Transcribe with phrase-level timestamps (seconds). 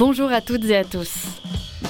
[0.00, 1.12] Bonjour à toutes et à tous.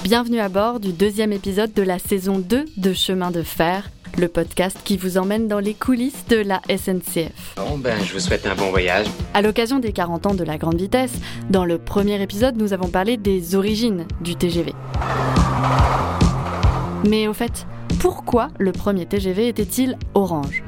[0.03, 4.27] Bienvenue à bord du deuxième épisode de la saison 2 de Chemin de fer, le
[4.27, 7.55] podcast qui vous emmène dans les coulisses de la SNCF.
[7.55, 9.07] Bon ben, je vous souhaite un bon voyage.
[9.33, 11.13] À l'occasion des 40 ans de la grande vitesse,
[11.49, 14.73] dans le premier épisode, nous avons parlé des origines du TGV.
[17.07, 17.65] Mais au fait,
[18.01, 20.65] pourquoi le premier TGV était-il orange?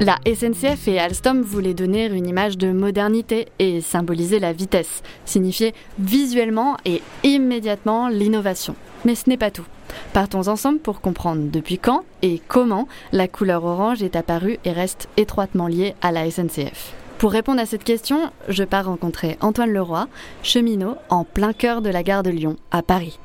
[0.00, 5.74] La SNCF et Alstom voulaient donner une image de modernité et symboliser la vitesse, signifier
[5.98, 8.74] visuellement et immédiatement l'innovation.
[9.04, 9.66] Mais ce n'est pas tout.
[10.12, 15.08] Partons ensemble pour comprendre depuis quand et comment la couleur orange est apparue et reste
[15.16, 16.94] étroitement liée à la SNCF.
[17.18, 20.08] Pour répondre à cette question, je pars rencontrer Antoine Leroy,
[20.42, 23.18] cheminot en plein cœur de la gare de Lyon, à Paris.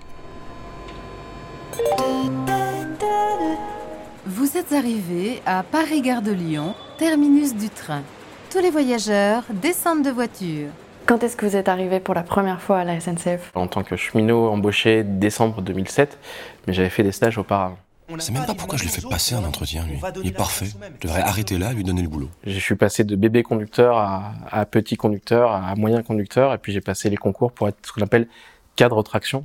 [4.38, 8.04] Vous êtes arrivé à Paris-Gare de Lyon, terminus du train.
[8.52, 10.68] Tous les voyageurs descendent de voiture.
[11.08, 13.82] Quand est-ce que vous êtes arrivé pour la premire fois à la SNCF En tant
[13.82, 16.20] que cheminot embauché décembre 2007,
[16.68, 17.80] mais j'avais fait des stages auparavant.
[18.14, 20.00] Je sais même pas pourquoi je lui fais passer un entretien, lui.
[20.24, 20.68] Il est parfait.
[21.02, 22.30] Je devrais arrêter là et lui donner le boulot.
[22.46, 26.74] Je suis passé de bébé conducteur à, à petit conducteur à moyen conducteur, et puis
[26.74, 28.28] j'ai passé les concours pour être ce qu'on appelle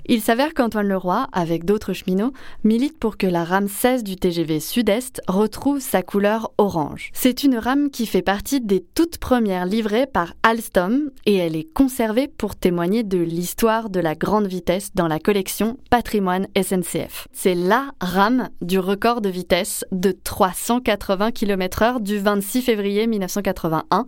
[0.06, 2.33] Il s'avère qu'Antoine Leroy, avec d'autres cheminots,
[2.64, 7.08] milite pour que la rame 16 du TGV Sud-Est retrouve sa couleur orange.
[7.14, 11.72] C'est une rame qui fait partie des toutes premières livrées par Alstom et elle est
[11.72, 17.27] conservée pour témoigner de l'histoire de la grande vitesse dans la collection Patrimoine SNCF.
[17.33, 24.05] C'est la rame du record de vitesse de 380 km/h du 26 février 1981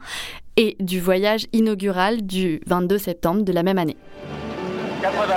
[0.58, 3.96] et du voyage inaugural du 22 septembre de la même année.
[5.04, 5.34] 80.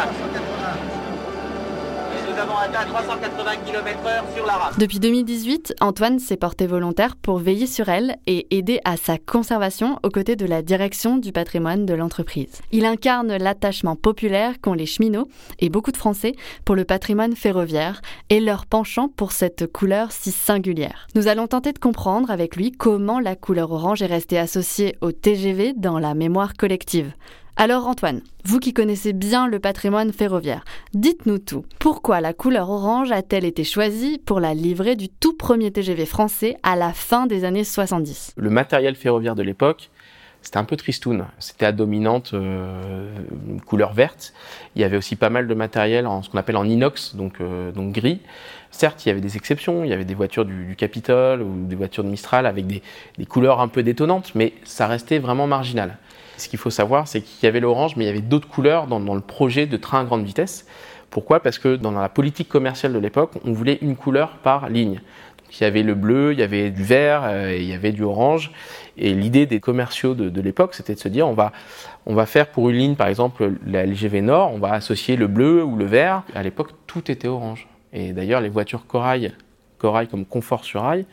[2.13, 4.73] Et nous avons atteint 380 km/h sur la rame.
[4.77, 9.99] Depuis 2018, Antoine s'est porté volontaire pour veiller sur elle et aider à sa conservation
[10.03, 12.61] aux côtés de la direction du patrimoine de l'entreprise.
[12.71, 15.27] Il incarne l'attachement populaire qu'ont les cheminots
[15.59, 16.31] et beaucoup de Français
[16.63, 21.07] pour le patrimoine ferroviaire et leur penchant pour cette couleur si singulière.
[21.13, 25.11] Nous allons tenter de comprendre avec lui comment la couleur orange est restée associée au
[25.11, 27.11] TGV dans la mémoire collective.
[27.59, 30.63] Alors Antoine, vous qui connaissez bien le patrimoine ferroviaire,
[30.93, 31.65] dites-nous tout.
[31.79, 36.57] Pourquoi la couleur orange a-t-elle été choisie pour la livrée du tout premier TGV français
[36.61, 39.89] à la fin des années 70 Le matériel ferroviaire de l'époque,
[40.43, 41.25] c'était un peu tristoun.
[41.39, 43.09] C'était à dominante euh,
[43.65, 44.35] couleur verte.
[44.75, 47.41] Il y avait aussi pas mal de matériel en ce qu'on appelle en inox, donc,
[47.41, 48.21] euh, donc gris.
[48.69, 49.83] Certes, il y avait des exceptions.
[49.83, 52.83] Il y avait des voitures du, Capitole ou des voitures de Mistral avec des,
[53.17, 55.97] des couleurs un peu détonnantes, mais ça restait vraiment marginal.
[56.37, 58.87] Ce qu'il faut savoir, c'est qu'il y avait l'orange, mais il y avait d'autres couleurs
[58.87, 60.67] dans, le projet de train à grande vitesse.
[61.09, 61.39] Pourquoi?
[61.39, 65.01] Parce que dans la politique commerciale de l'époque, on voulait une couleur par ligne.
[65.51, 68.03] Il y avait le bleu, il y avait du vert, euh, il y avait du
[68.03, 68.51] orange.
[68.97, 71.53] Et l'idée des commerciaux de, de l'époque, c'était de se dire, on va,
[72.05, 75.27] on va faire pour une ligne, par exemple, la LGV Nord, on va associer le
[75.27, 76.23] bleu ou le vert.
[76.35, 77.67] À l'époque, tout était orange.
[77.93, 79.33] Et d'ailleurs, les voitures Corail,
[79.77, 81.05] Corail comme confort sur rail,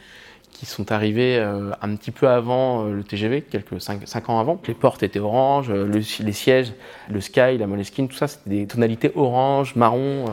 [0.64, 4.60] sont arrivés euh, un petit peu avant euh, le TGV, quelques 5, ans avant.
[4.66, 6.72] Les portes étaient oranges, le, les sièges,
[7.10, 10.26] le Sky, la Moleskine, tout ça, c'était des tonalités orange, marron.
[10.26, 10.30] Euh.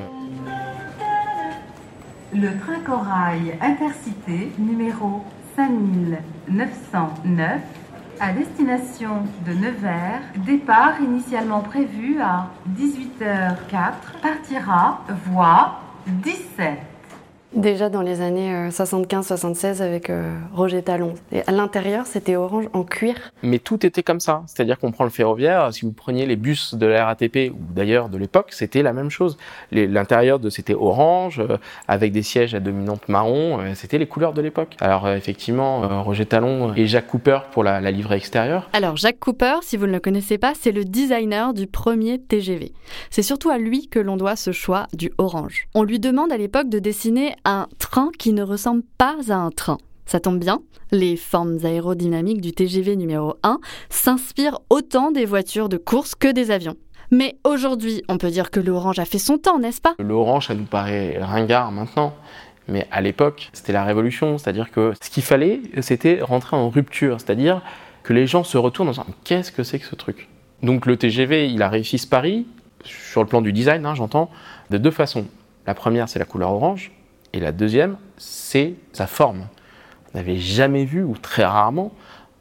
[2.34, 5.24] Le train Corail Intercité numéro
[5.56, 7.60] 5909
[8.22, 16.91] à destination de Nevers, départ initialement prévu à 18h04, partira voie 17.
[17.54, 21.16] Déjà dans les années 75-76 avec euh, Roger Talon.
[21.34, 23.16] Et à l'intérieur, c'était orange en cuir.
[23.44, 24.44] Mais tout était comme ça.
[24.48, 28.08] C'est-à-dire qu'on prend le ferroviaire, si vous preniez les bus de la RATP ou d'ailleurs
[28.08, 29.38] de l'époque, c'était la même chose.
[29.72, 31.58] L'intérieur de c'était orange euh,
[31.90, 33.60] avec des sièges à dominante marron.
[33.60, 34.76] Euh, c'était les couleurs de l'époque.
[34.80, 38.70] Alors euh, effectivement, euh, Roger Talon et Jacques Cooper pour la, la livrée extérieure.
[38.72, 42.72] Alors Jacques Cooper, si vous ne le connaissez pas, c'est le designer du premier TGV.
[43.10, 45.68] C'est surtout à lui que l'on doit ce choix du orange.
[45.74, 49.52] On lui demande à l'époque de dessiner un train qui ne ressemble pas à un
[49.52, 49.78] train.
[50.06, 53.60] Ça tombe bien, les formes aérodynamiques du TGV numéro 1
[53.90, 56.76] s'inspirent autant des voitures de course que des avions.
[57.12, 59.96] Mais aujourd'hui, on peut dire que l'orange a fait son temps, n'est-ce pas?
[60.00, 62.14] L'orange, ça nous paraît ringard maintenant.
[62.68, 64.38] Mais à l'époque, c'était la révolution.
[64.38, 67.20] C'est-à-dire que ce qu'il fallait, c'était rentrer en rupture.
[67.20, 67.62] C'est-à-dire
[68.04, 70.30] que les gens se retournent en disant Qu'est-ce que c'est que ce truc?
[70.64, 72.46] Donc le TGV, il a réussi ce pari,
[72.84, 74.30] sur le plan du design, hein, j'entends,
[74.70, 75.26] de deux façons.
[75.68, 76.92] La première, c'est la couleur orange.
[77.34, 79.48] Et la deuxième, c'est sa forme.
[80.14, 81.94] On n'avait jamais vu, ou très rarement,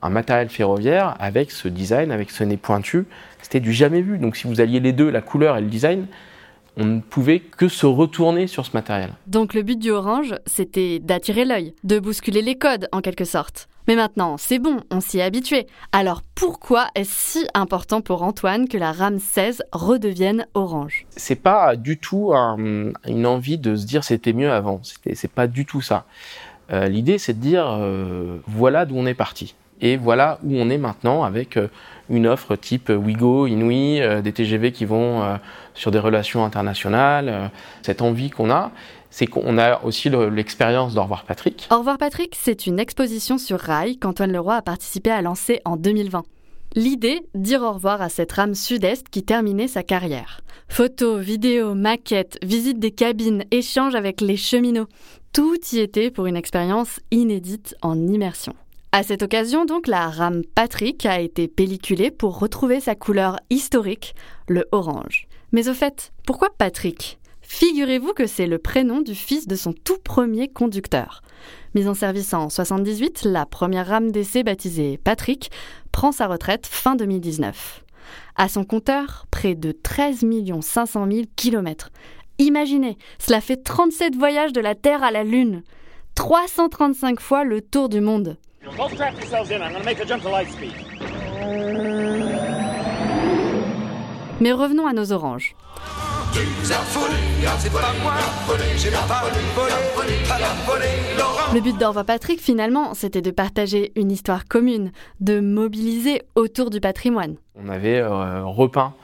[0.02, 3.04] un matériel ferroviaire avec ce design, avec ce nez pointu.
[3.42, 4.18] C'était du jamais vu.
[4.18, 6.06] Donc si vous alliez les deux, la couleur et le design,
[6.76, 9.10] on ne pouvait que se retourner sur ce matériel.
[9.26, 13.68] Donc le but du orange, c'était d'attirer l'œil, de bousculer les codes en quelque sorte.
[13.90, 15.66] Mais maintenant, c'est bon, on s'y est habitué.
[15.90, 21.06] Alors pourquoi est-ce si important pour Antoine que la RAM 16 redevienne orange?
[21.16, 24.80] C'est pas du tout une envie de se dire c'était mieux avant.
[24.84, 26.04] C'est pas du tout ça.
[26.70, 29.56] Euh, l'idée, c'est de dire euh, voilà d'où on est parti.
[29.80, 31.66] Et voilà où on est maintenant avec euh,
[32.08, 35.38] une offre type Wigo, Inouï, des TGV qui vont
[35.74, 37.50] sur des relations internationales,
[37.82, 38.70] cette envie qu'on a
[39.10, 41.68] c'est qu'on a aussi l'expérience d'Au revoir Patrick.
[41.70, 45.76] Au revoir Patrick, c'est une exposition sur rail qu'Antoine Leroy a participé à lancer en
[45.76, 46.22] 2020.
[46.76, 50.40] L'idée, dire au revoir à cette rame sud-est qui terminait sa carrière.
[50.68, 54.86] Photos, vidéos, maquettes, visites des cabines, échanges avec les cheminots,
[55.32, 58.54] tout y était pour une expérience inédite en immersion.
[58.92, 64.14] À cette occasion, donc, la rame Patrick a été pelliculée pour retrouver sa couleur historique,
[64.48, 65.28] le orange.
[65.52, 67.19] Mais au fait, pourquoi Patrick?
[67.52, 71.20] Figurez-vous que c'est le prénom du fils de son tout premier conducteur.
[71.74, 75.50] Mise en service en 78, la première rame d'essai baptisée Patrick
[75.90, 77.82] prend sa retraite fin 2019.
[78.36, 80.24] À son compteur, près de 13
[80.60, 81.90] 500 000 kilomètres.
[82.38, 85.64] Imaginez, cela fait 37 voyages de la Terre à la Lune.
[86.14, 88.38] 335 fois le tour du monde.
[94.40, 95.56] Mais revenons à nos oranges.
[101.52, 106.80] Le but d'Orva Patrick, finalement, c'était de partager une histoire commune, de mobiliser autour du
[106.80, 107.34] patrimoine.
[107.56, 108.94] On avait euh, repeint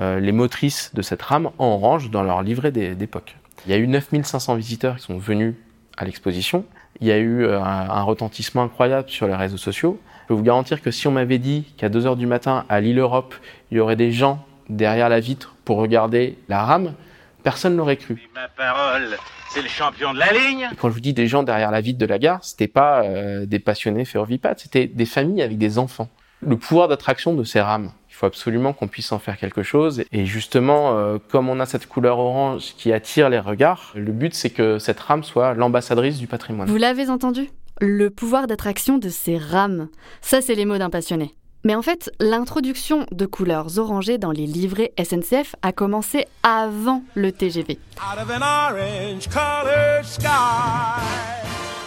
[0.00, 3.36] euh, les motrices de cette rame en orange dans leur livret d'époque.
[3.66, 5.54] Il y a eu 9500 visiteurs qui sont venus
[5.96, 6.64] à l'exposition.
[7.00, 10.00] Il y a eu euh, un, retentissement incroyable sur les réseaux sociaux.
[10.22, 12.98] Je peux vous garantir que si on m'avait dit qu'à 2h du matin, à l'île
[12.98, 13.34] Europe,
[13.70, 16.94] il y aurait des gens derrière la vitre pour regarder la rame,
[17.42, 18.28] personne n'aurait cru.
[18.34, 19.16] Ma parole,
[19.50, 20.68] c'est le champion de la ligne.
[20.80, 23.46] quand je vous dis des gens derrière la vitre de la gare, c'était pas euh,
[23.46, 26.08] des passionnés ferrovipates, c'était des familles avec des enfants.
[26.40, 30.04] Le pouvoir d'attraction de ces rames, il faut absolument qu'on puisse en faire quelque chose.
[30.12, 34.34] Et justement, euh, comme on a cette couleur orange qui attire les regards, le but
[34.34, 36.68] c'est que cette rame soit l'ambassadrice du patrimoine.
[36.68, 37.48] Vous l'avez entendu?
[37.80, 39.88] Le pouvoir d'attraction de ces rames.
[40.20, 41.34] Ça, c'est les mots d'un passionné.
[41.64, 47.32] Mais en fait, l'introduction de couleurs orangées dans les livrets SNCF a commencé avant le
[47.32, 47.78] TGV.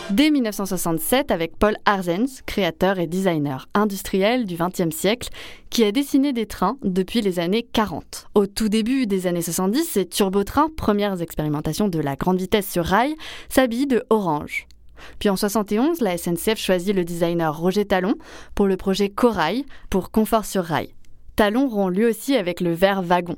[0.09, 5.29] Dès 1967 avec Paul Arzens, créateur et designer industriel du XXe siècle,
[5.69, 8.29] qui a dessiné des trains depuis les années 40.
[8.33, 12.85] Au tout début des années 70, ces turbotrains, premières expérimentations de la grande vitesse sur
[12.85, 13.15] rail,
[13.49, 14.65] s'habillent de orange.
[15.19, 18.15] Puis en 71, la SNCF choisit le designer Roger Talon
[18.55, 20.93] pour le projet Corail pour confort sur rail.
[21.35, 23.37] Talon rompt lui aussi avec le vert wagon.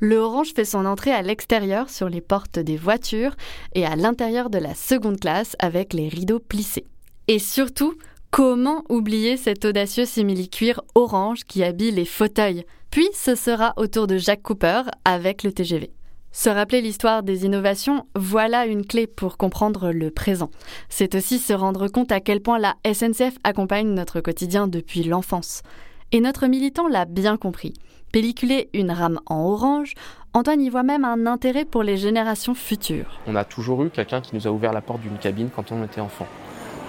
[0.00, 3.36] Le orange fait son entrée à l'extérieur sur les portes des voitures
[3.74, 6.86] et à l'intérieur de la seconde classe avec les rideaux plissés.
[7.28, 7.94] Et surtout,
[8.32, 12.64] comment oublier cet audacieux simili-cuir orange qui habille les fauteuils?
[12.90, 15.92] Puis ce sera au tour de Jacques Cooper avec le TGV.
[16.34, 20.48] Se rappeler l'histoire des innovations, voilà une clé pour comprendre le présent.
[20.88, 25.62] C'est aussi se rendre compte à quel point la SNCF accompagne notre quotidien depuis l'enfance.
[26.10, 27.74] Et notre militant l'a bien compris.
[28.12, 29.92] Pelliculer une rame en orange,
[30.32, 33.20] Antoine y voit même un intérêt pour les générations futures.
[33.26, 35.84] On a toujours eu quelqu'un qui nous a ouvert la porte d'une cabine quand on
[35.84, 36.26] était enfant.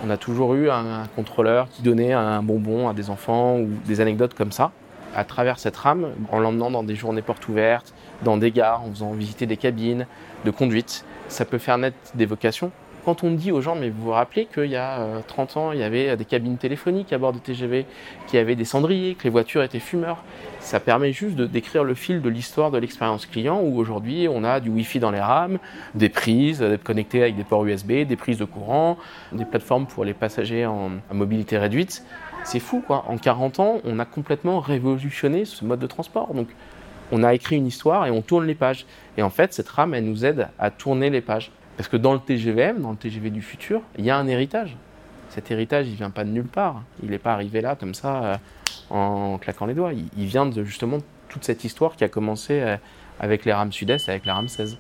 [0.06, 4.00] On a toujours eu un contrôleur qui donnait un bonbon à des enfants ou des
[4.00, 4.72] anecdotes comme ça
[5.16, 8.90] à travers cette rame, en l'emmenant dans des journées portes ouvertes, dans des gares, en
[8.90, 10.08] faisant visiter des cabines
[10.46, 11.06] de conduite.
[11.28, 12.72] Ça peut faire naître des vocations.
[13.06, 15.72] Quand on dit aux gens, mais vous vous rappelez qu'il y a 30 euh, ans,
[15.74, 17.86] il y avait des cabines téléphoniques à bord de TGV,
[18.28, 20.24] qu'il y avait des cendriers, que les voitures étaient fumeurs,
[20.62, 24.46] ça permet juste de décrire le fil de l'histoire de l'expérience client où aujourd'hui on
[24.46, 25.60] a du Wi-Fi dans les rames,
[25.96, 28.98] des prises, d'être connecté avec des ports USB, des prises de courant,
[29.34, 32.06] des plateformes pour les passagers en mobilité réduite.
[32.46, 33.06] C'est fou, quoi.
[33.08, 36.34] En 40 ans, on a complètement révolutionné ce mode de transport.
[36.34, 36.48] Donc,
[37.14, 38.88] on a écrit une histoire et on tourne les pages.
[39.18, 41.52] Et en fait, cette rame, elle nous aide à tourner les pages.
[41.78, 44.76] Parce que dans le TGVM, dans le TGV du futur, il y a un héritage.
[45.30, 46.82] Cet héritage, il vient pas de nulle part.
[47.04, 48.36] Il n'est pas arrivé là comme ça euh,
[48.90, 49.92] en claquant les doigts.
[49.94, 50.98] Il, vient de justement
[51.30, 52.78] toute cette histoire qui a commencé euh,
[53.20, 54.80] avec les rames sud-est, avec la rame 16.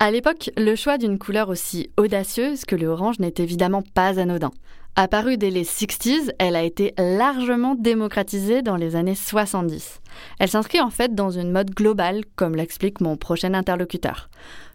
[0.00, 4.50] À l'époque, le choix d'une couleur aussi audacieuse que le orange n'est évidemment pas anodin.
[4.96, 10.00] Apparue dès les 60s, elle a été largement démocratisée dans les années 70.
[10.38, 14.30] Elle s'inscrit en fait dans une mode globale, comme l'explique mon prochain interlocuteur.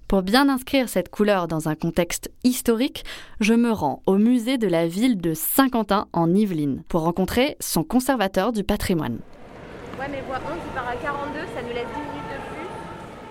[0.10, 3.06] Pour bien inscrire cette couleur dans un contexte historique,
[3.40, 7.86] je me rends au musée de la ville de Saint-Quentin en Yvelines pour rencontrer son
[7.86, 9.20] conservateur du patrimoine.
[9.98, 12.19] Ouais, mais voie 11, il part à 42, ça nous laisse 10 minutes de plus.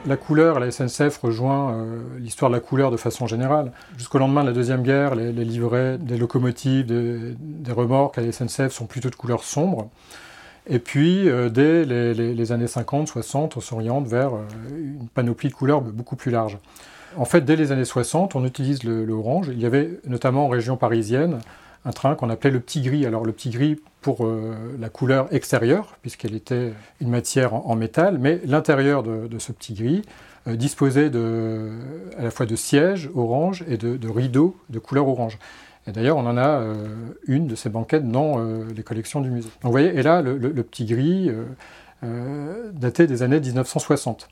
[0.06, 3.72] La couleur, la SNCF rejoint euh, l'histoire de la couleur de façon générale.
[3.96, 8.68] Jusqu'au lendemain de la Deuxième Guerre, les, livrets des locomotives, des, remorques à la SNCF
[8.68, 9.90] sont plutôt de couleur sombre.
[10.68, 15.54] Et puis, euh, dès les, années 50, 60, on s'oriente vers euh, une panoplie de
[15.54, 16.58] couleurs beaucoup plus large.
[17.16, 19.48] En fait, dès les années 60, on utilise l'orange.
[19.48, 21.40] Il y avait notamment en région parisienne
[21.84, 23.04] un train qu'on appelait le petit gris.
[23.04, 28.18] Alors le petit gris pour euh, la couleur extérieure, puisqu'elle était une matière en, métal,
[28.18, 30.02] mais l'intérieur de, ce petit gris
[30.46, 31.10] euh, disposait
[32.18, 35.38] à la fois de sièges orange et de, rideaux de couleur orange.
[35.86, 36.86] Et d'ailleurs, on en a euh,
[37.26, 38.38] une de ces banquettes dans
[38.74, 39.48] les collections du musée.
[39.62, 41.30] Donc vous voyez, et là, le, le petit gris
[42.02, 44.28] datait des années 1960.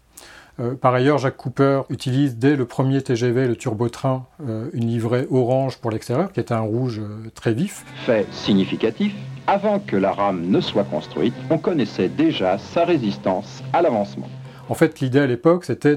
[0.59, 5.27] Euh, par ailleurs, Jacques Cooper utilise dès le premier TGV, le turbotrain, euh, une livrée
[5.31, 7.85] orange pour l'extérieur, qui est un rouge euh, très vif.
[8.07, 9.13] Fait significatif,
[9.47, 14.29] avant que la rame ne soit construite, on connaissait déjà sa résistance à l'avancement.
[14.69, 15.97] En fait, l'idée à l'époque, c'était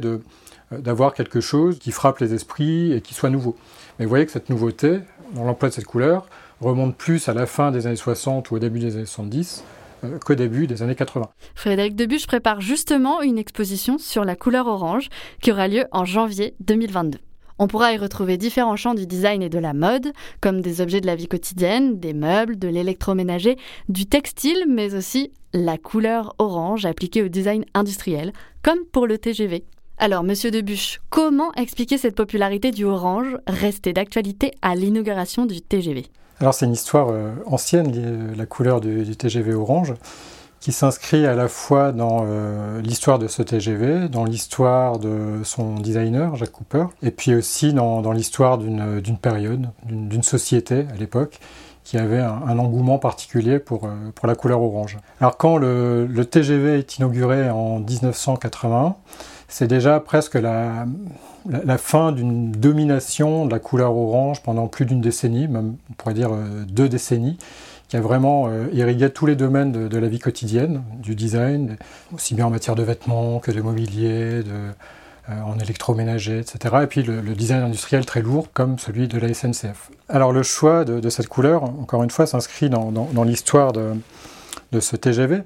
[0.71, 3.55] d'avoir quelque chose qui frappe les esprits et qui soit nouveau.
[3.97, 4.99] Mais vous voyez que cette nouveauté,
[5.33, 6.27] dans l'emploi de cette couleur,
[6.61, 9.63] remonte plus à la fin des années 60 ou au début des années 70 euh,
[10.25, 11.29] qu'au début des années 80.
[11.55, 15.09] Frédéric Debuche prépare justement une exposition sur la couleur orange
[15.41, 17.19] qui aura lieu en janvier 2022.
[17.61, 21.01] On pourra y retrouver différents champs du design et de la mode, comme des objets
[21.01, 23.57] de la vie quotidienne, des meubles, de l'électroménager,
[23.89, 28.31] du textile, mais aussi la couleur orange appliquée au design industriel,
[28.63, 29.65] comme pour le TGV.
[29.97, 36.05] Alors, monsieur Debuche, comment expliquer cette popularité du orange restée d'actualité à l'inauguration du TGV
[36.39, 39.93] alors c'est une histoire euh, ancienne, la couleur du, TGV orange,
[40.59, 45.75] qui s'inscrit à la fois dans euh, l'histoire de ce TGV, dans l'histoire de son
[45.75, 51.39] designer, Jacques Cooper, et puis aussi dans, l'histoire d'une période, d'une société à l'époque,
[51.83, 54.97] qui avait un, engouement particulier pour, euh, pour la couleur orange.
[55.19, 58.95] Alors quand le, le TGV est inauguré en 1981,
[59.49, 60.85] c'est déjà presque la,
[61.77, 66.31] fin d'une domination de la couleur orange pendant plus d'une décennie, même on pourrait dire
[66.31, 67.37] euh, deux décennies,
[67.87, 71.77] qui a vraiment euh, irrigué tous les domaines de, la vie quotidienne, du design,
[72.13, 74.71] aussi bien en matière de vêtements que de mobilier, euh,
[75.29, 76.75] en électroménager, etc.
[76.83, 79.89] Et puis le, design industriel très lourd comme celui de la SNCF.
[80.09, 85.43] Alors le choix de, cette couleur, encore une fois, s'inscrit dans, l'histoire de ce TGV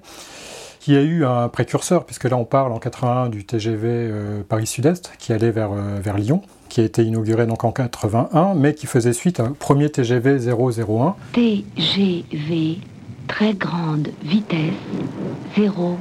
[0.83, 5.13] qui a eu un précurseur, puisque là on parle en 81 du TGV euh, Paris-Sud-Est,
[5.17, 8.85] qui allait vers, euh, vers Lyon, qui a été inauguré donc en 81, mais qui
[8.85, 11.15] faisait suite un premier TGV 001.
[11.31, 12.79] TGV,
[13.29, 14.73] très grande vitesse,
[15.57, 15.95] 001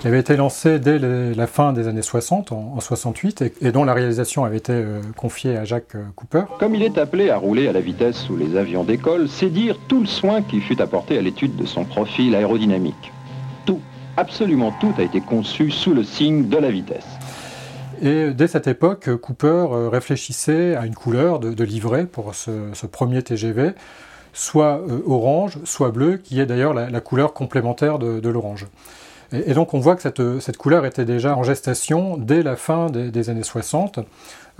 [0.00, 3.94] qui avait été lancé dès la fin des années 60, en, 68, et, dont la
[3.94, 6.44] réalisation avait été euh, confiée à Jacques euh, Cooper.
[6.58, 9.76] Comme il est appelé à rouler à la vitesse sous les avions d'école, c'est dire
[9.88, 13.12] tout le soin qui fut apporté à l'étude de son profil aérodynamique.
[13.64, 13.80] Tout,
[14.16, 17.06] absolument tout a été conçu sous le signe de la vitesse.
[18.00, 23.22] Et dès cette époque, Cooper euh, réfléchissait à une couleur de, livret pour ce, premier
[23.22, 23.72] TGV,
[24.32, 28.66] soit orange, soit bleu, qui est d'ailleurs la, couleur complémentaire de l'orange.
[29.32, 33.30] Et, donc on voit que cette, couleur était déjà en gestation dès la fin des,
[33.30, 34.00] années 60.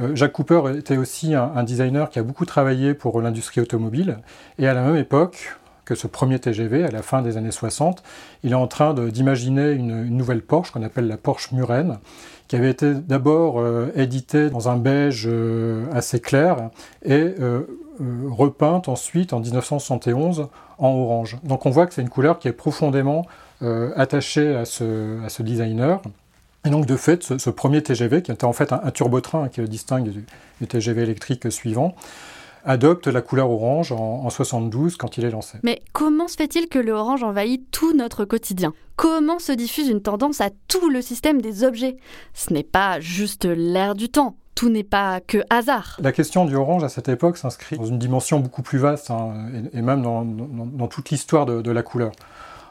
[0.01, 4.19] Euh, Jacques Cooper était aussi un, designer qui a beaucoup travaillé pour l'industrie automobile.
[4.59, 5.57] Et à la même époque
[5.95, 8.03] ce premier TGV, à la fin des années 60,
[8.45, 11.99] il est en train d'imaginer une, nouvelle Porsche qu'on appelle la Porsche Murène,
[12.49, 16.71] qui avait été d'abord euh, éditée dans un beige euh, assez clair
[17.05, 17.35] et
[18.31, 21.39] repeinte ensuite en 1971 en orange.
[21.45, 23.27] Donc on voit que c'est une couleur qui est profondément
[23.63, 26.03] euh, attaché à ce, à ce, designer.
[26.65, 29.69] Et donc de fait, ce, premier TGV, qui était en fait un, turbotrain qui le
[29.69, 31.95] distingue du, TGV électrique suivant,
[32.65, 35.59] adopte la couleur orange en, 72 quand il est lancé.
[35.63, 38.73] Mais comment se fait-il que le orange envahit tout notre quotidien?
[38.97, 41.97] Comment se diffuse une tendance à tout le système des objets?
[42.35, 44.37] Ce n'est pas juste l'air du temps.
[44.55, 45.99] Tout n'est pas que hasard.
[46.01, 49.35] La question du orange à cette époque s'inscrit dans une dimension beaucoup plus vaste, hein,
[49.73, 52.13] et, même dans, dans, toute l'histoire de, de, la couleur.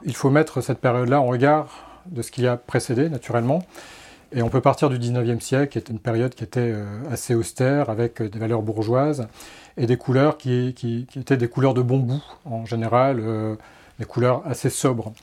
[0.05, 3.63] Il faut mettre cette période-là en regard de ce qui a précédé, naturellement.
[4.33, 7.35] Et on peut partir du 19e siècle, qui est une période qui était euh, assez
[7.35, 9.27] austère, avec euh, des valeurs bourgeoises,
[9.75, 10.67] et des couleurs qui,
[11.15, 13.55] étaient des couleurs de bon goût, en général, euh,
[13.99, 15.13] des couleurs assez sobres.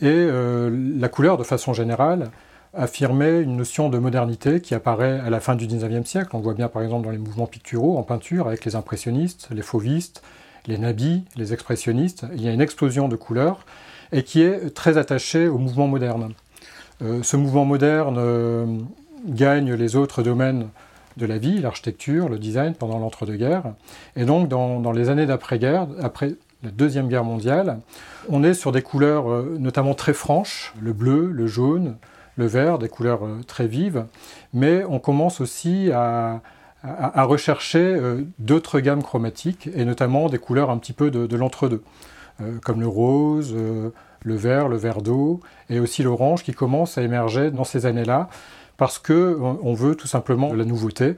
[0.00, 2.30] Et la couleur, de façon générale,
[2.74, 6.30] affirmait une notion de modernité qui apparaît à la fin du 19e siècle.
[6.32, 9.62] On voit bien par exemple dans les mouvements picturaux, en peinture, avec les impressionnistes, les
[9.62, 10.20] fauvistes,
[10.66, 12.26] les nabis, les expressionnistes.
[12.34, 13.64] Il y a une explosion de couleurs
[14.10, 16.34] et qui est très attaché au mouvement moderne.
[17.02, 18.66] Euh, ce mouvement moderne euh,
[19.26, 20.68] gagne les autres domaines
[21.16, 23.74] de la vie, l'architecture, le design pendant l'entre-deux-guerres.
[24.16, 27.80] Et donc dans, les années d'après-guerre, après la Deuxième Guerre mondiale,
[28.28, 31.96] on est sur des couleurs euh, notamment très franches, le bleu, le jaune,
[32.36, 34.06] le vert, des couleurs très vives,
[34.52, 36.40] mais on commence aussi à,
[37.16, 37.96] rechercher
[38.40, 41.82] d'autres gammes chromatiques, et notamment des couleurs un petit peu de, l'entre-deux,
[42.62, 43.54] comme le rose,
[44.24, 45.40] le vert, le vert d'eau,
[45.70, 48.28] et aussi l'orange qui commence à émerger dans ces années-là,
[48.76, 51.14] parce qu'on veut tout simplement la nouveauté,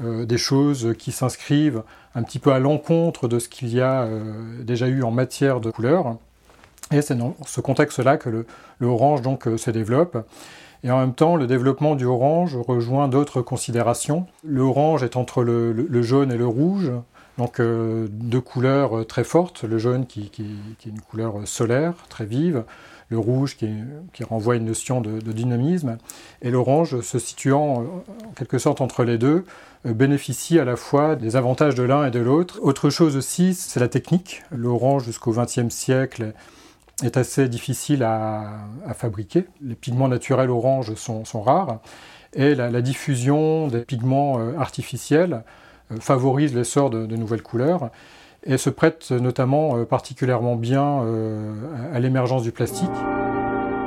[0.00, 1.82] des choses qui s'inscrivent
[2.16, 4.08] un petit peu à l'encontre de ce qu'il y a
[4.62, 6.16] déjà eu en matière de couleurs.
[6.90, 8.46] Et c'est dans ce contexte-là que le,
[8.82, 10.18] euh, se développe.
[10.84, 14.26] Et en même temps, le développement du orange rejoint d'autres considérations.
[14.44, 16.92] Le orange est entre le, jaune et le rouge,
[17.38, 19.64] donc euh, deux couleurs euh, très fortes.
[19.64, 22.64] Le jaune qui, est une couleur solaire, très vive,
[23.08, 25.96] le rouge qui, renvoie une notion de, dynamisme,
[26.42, 29.46] et l'orange se situant en quelque sorte entre les deux,
[29.86, 32.58] bénéficie à la fois des avantages de l'un et de l'autre.
[32.60, 34.42] Autre chose aussi, c'est la technique.
[34.50, 36.34] L'orange jusqu'au XXe siècle
[37.02, 39.46] est assez difficile à, fabriquer.
[39.62, 41.80] Les pigments naturels orange sont, rares
[42.34, 45.40] et la, diffusion des pigments euh, artificiels euh,
[46.00, 47.90] favorise l'essor de, nouvelles couleurs
[48.44, 51.02] et se prête notamment euh, particulièrement bien
[51.92, 52.88] à l'émergence du plastique.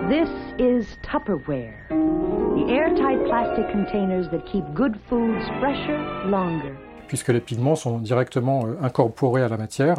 [0.10, 0.30] This
[0.60, 5.98] is Tupperware, the airtight plastic containers that keep good foods fresher
[6.30, 6.74] longer.
[7.08, 9.98] Puisque les pigments sont directement incorporés à la matière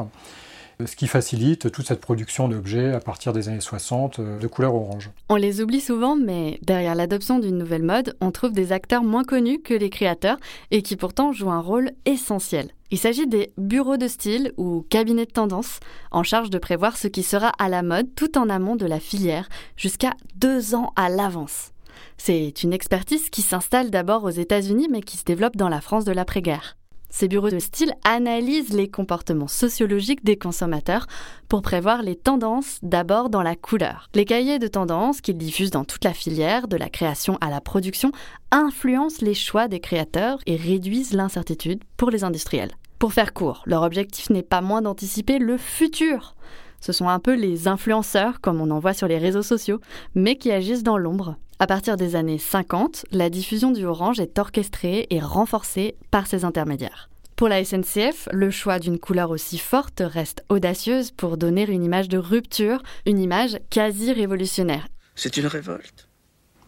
[0.87, 4.75] ce qui facilite toute cette production d'objets à partir des années 60 euh, de couleur
[4.75, 5.11] orange.
[5.29, 9.25] On les oublie souvent, mais derrière l'adoption d'une nouvelle mode, on trouve des acteurs moins
[9.25, 10.39] connus que les créateurs
[10.71, 12.71] et qui pourtant jouent un rôle essentiel.
[12.91, 17.09] Il s'agit des bureaux de style ou cabinets de tendance en charge de prévoir ce
[17.09, 21.09] qui sera à la mode tout en amont de la filière, jusqu'à deux ans à
[21.09, 21.71] l'avance.
[22.19, 26.05] C'est une expertise qui s'installe d'abord aux États-Unis mais qui se développe dans la France
[26.05, 26.77] de l'après-guerre.
[27.13, 31.07] Ces bureaux de style analysent les comportements sociologiques des consommateurs
[31.47, 34.09] pour prévoir les tendances d'abord dans la couleur.
[34.15, 37.61] Les cahiers de tendances qu'ils diffusent dans toute la filière, de la création à la
[37.61, 38.13] production,
[38.51, 42.73] influencent les choix des créateurs et réduisent l'incertitude pour les industriels.
[42.99, 46.35] Pour faire court, leur objectif n'est pas moins d'anticiper le futur.
[46.83, 49.81] Ce sont un peu les influenceurs, comme on en voit sur les réseaux sociaux,
[50.17, 51.37] mais qui agissent dans l'ombre.
[51.61, 56.45] À partir des années 50, la diffusion du orange est orchestrée et renforcée par ces
[56.45, 57.09] intermédiaires.
[57.37, 62.09] Pour la SNCF, le choix d'une couleur aussi forte reste audacieuse pour donner une image
[62.09, 64.89] de rupture, une image quasi révolutionnaire.
[65.15, 66.09] C'est une révolte?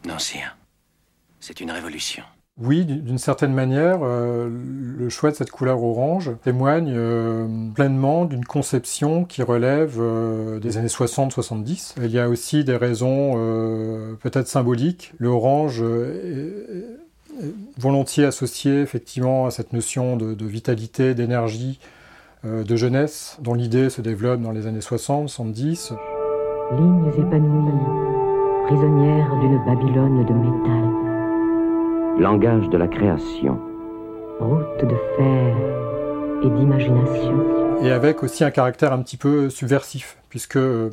[0.07, 0.53] Non, c'est un.
[1.40, 2.22] C'est une révolution.
[2.57, 4.49] Oui, d'une certaine manière, euh,
[4.97, 10.79] le choix de cette couleur orange témoigne euh, pleinement d'une conception qui relève euh, des
[10.79, 11.97] années 60-70.
[12.01, 13.33] Il y a aussi des raisons
[14.21, 15.14] peut-être symboliques.
[15.19, 16.87] L'orange est,
[17.77, 21.81] volontiers associé effectivement à cette notion de, vitalité, d'énergie,
[22.45, 25.93] de jeunesse, dont l'idée se développe dans les années 60-70.
[26.77, 31.04] Lignes épanouies, prisonnières d'une Babylone de métal
[32.18, 33.59] langage de la création.
[34.38, 35.57] Route de fer
[36.44, 37.83] et d'imagination.
[37.83, 40.90] Et avec aussi un caractère un petit peu subversif, puisque euh,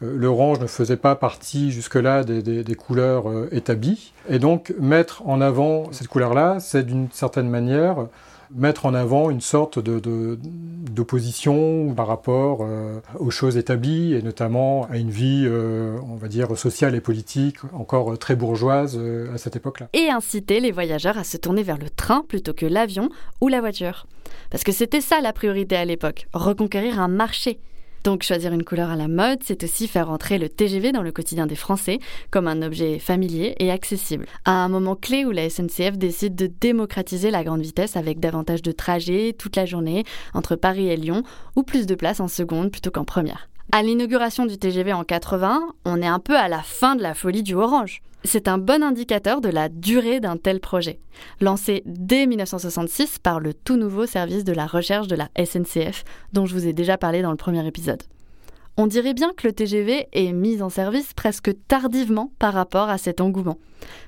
[0.00, 4.12] l'orange ne faisait pas partie jusque-là des, couleurs euh, établies.
[4.28, 8.06] Et donc mettre en avant cette couleur-là, c'est d'une certaine manière
[8.54, 14.98] mettre en avant une sorte d'opposition par rapport euh, aux choses établies et notamment à
[14.98, 19.56] une vie, euh, on va dire, sociale et politique encore très bourgeoise euh, à cette
[19.56, 19.88] époque-là.
[19.92, 23.10] Et inciter les voyageurs à se tourner vers le train plutôt que l'avion
[23.40, 24.06] ou la voiture.
[24.50, 27.60] Parce que c'était ça la priorité à l'époque, reconquérir un marché.
[28.02, 31.12] Donc choisir une couleur à la mode, c'est aussi faire entrer le TGV dans le
[31.12, 31.98] quotidien des Français
[32.30, 34.26] comme un objet familier et accessible.
[34.46, 38.62] À un moment clé où la SNCF décide de démocratiser la grande vitesse avec davantage
[38.62, 41.22] de trajets toute la journée entre Paris et Lyon
[41.56, 43.49] ou plus de place en seconde plutôt qu'en première.
[43.72, 47.14] À l'inauguration du TGV en 80, on est un peu à la fin de la
[47.14, 48.02] folie du orange.
[48.24, 50.98] C'est un bon indicateur de la durée d'un tel projet.
[51.40, 56.02] Lancé dès 1966 par le tout nouveau service de la recherche de la SNCF,
[56.32, 58.02] dont je vous ai déjà parlé dans le premier épisode.
[58.76, 62.98] On dirait bien que le TGV est mis en service presque tardivement par rapport à
[62.98, 63.58] cet engouement.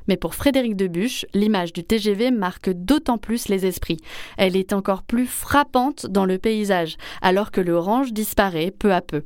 [0.09, 4.01] Mais pour Frédéric Debuche, l'image du TGV marque d'autant plus les esprits.
[4.39, 9.23] Elle est encore plus frappante dans le paysage, alors que l'orange disparaît peu à peu.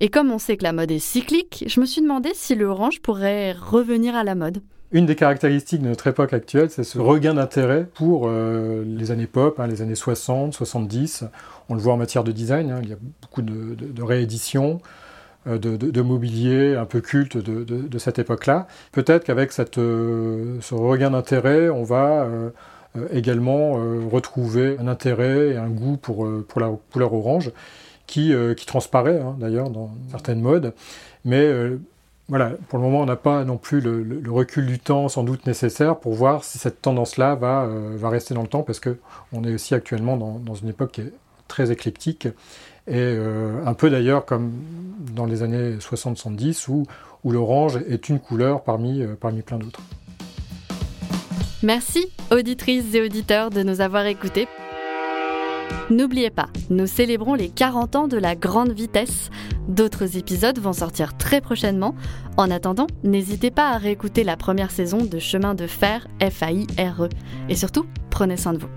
[0.00, 3.00] Et comme on sait que la mode est cyclique, je me suis demandé si l'orange
[3.00, 4.60] pourrait revenir à la mode.
[4.94, 9.26] Une des caractéristiques de notre époque actuelle, c'est ce regain d'intérêt pour euh, les années
[9.26, 11.24] pop, hein, les années 60, 70.
[11.68, 12.78] On le voit en matière de design, hein.
[12.80, 14.80] il y a beaucoup de, rééditions,
[15.48, 18.68] euh, de, mobilier un peu culte de, cette époque-là.
[18.92, 22.28] Peut-être qu'avec euh, ce regain d'intérêt, on va
[23.12, 23.72] également
[24.08, 26.28] retrouver un intérêt et un goût pour
[26.60, 27.50] la couleur orange
[28.06, 30.74] qui, euh, qui transparaît hein, d'ailleurs dans certaines modes.
[31.24, 31.78] Mais euh,
[32.28, 35.46] voilà, pour le moment, on n'a pas non plus le, recul du temps sans doute
[35.46, 39.54] nécessaire pour voir si cette tendance-là va, euh, rester dans le temps, parce qu'on est
[39.54, 41.12] aussi actuellement dans, une époque qui est
[41.48, 42.28] très éclectique,
[42.86, 43.16] et
[43.64, 44.52] un peu d'ailleurs comme
[45.14, 46.86] dans les années 60-70, où,
[47.24, 49.06] où l'orange est une couleur parmi
[49.44, 49.80] plein d'autres.
[51.62, 54.46] Merci, auditrices et auditeurs, de nous avoir écoutés.
[55.90, 59.30] N'oubliez pas, nous célébrons les 40 ans de la grande vitesse.
[59.68, 61.94] D'autres épisodes vont sortir très prochainement.
[62.36, 67.08] En attendant, n'hésitez pas à réécouter la première saison de Chemin de fer FAIRE.
[67.48, 68.68] Et surtout, prenez soin de vous.